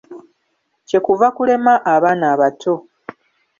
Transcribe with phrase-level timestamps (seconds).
[0.87, 2.73] Kye kuva kulema abaana abato.